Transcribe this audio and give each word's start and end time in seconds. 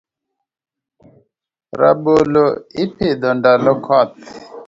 Rabolo 1.79 2.45
ipidho 2.83 3.29
ndalo 3.39 3.71
koth. 3.85 4.21